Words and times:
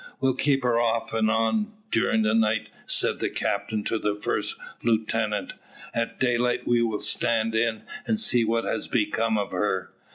"We'll 0.19 0.33
keep 0.33 0.63
her 0.63 0.79
off 0.79 1.13
and 1.13 1.29
on 1.29 1.73
during 1.91 2.23
the 2.23 2.33
night," 2.33 2.69
said 2.87 3.19
the 3.19 3.29
captain 3.29 3.83
to 3.83 3.99
the 3.99 4.15
first 4.15 4.55
lieutenant. 4.81 5.53
"At 5.93 6.19
daylight 6.19 6.67
we 6.67 6.81
will 6.81 6.97
stand 6.97 7.53
in, 7.53 7.83
and 8.07 8.17
see 8.17 8.43
what 8.43 8.63
has 8.63 8.87
become 8.87 9.37
of 9.37 9.51
her. 9.51 9.91